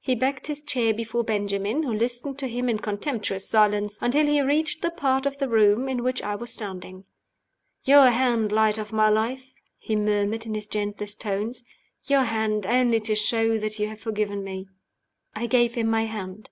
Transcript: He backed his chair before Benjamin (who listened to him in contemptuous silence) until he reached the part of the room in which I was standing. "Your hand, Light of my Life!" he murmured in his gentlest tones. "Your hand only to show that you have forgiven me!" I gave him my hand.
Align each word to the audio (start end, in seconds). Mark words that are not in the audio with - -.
He 0.00 0.14
backed 0.14 0.46
his 0.46 0.62
chair 0.62 0.94
before 0.94 1.24
Benjamin 1.24 1.82
(who 1.82 1.92
listened 1.92 2.38
to 2.38 2.48
him 2.48 2.70
in 2.70 2.78
contemptuous 2.78 3.46
silence) 3.46 3.98
until 4.00 4.24
he 4.26 4.40
reached 4.40 4.80
the 4.80 4.90
part 4.90 5.26
of 5.26 5.36
the 5.36 5.46
room 5.46 5.90
in 5.90 6.02
which 6.02 6.22
I 6.22 6.36
was 6.36 6.50
standing. 6.50 7.04
"Your 7.84 8.08
hand, 8.08 8.50
Light 8.50 8.78
of 8.78 8.94
my 8.94 9.10
Life!" 9.10 9.52
he 9.78 9.94
murmured 9.94 10.46
in 10.46 10.54
his 10.54 10.66
gentlest 10.66 11.20
tones. 11.20 11.64
"Your 12.06 12.22
hand 12.24 12.66
only 12.66 12.98
to 13.00 13.14
show 13.14 13.58
that 13.58 13.78
you 13.78 13.88
have 13.88 14.00
forgiven 14.00 14.42
me!" 14.42 14.68
I 15.36 15.46
gave 15.48 15.74
him 15.74 15.86
my 15.88 16.04
hand. 16.06 16.48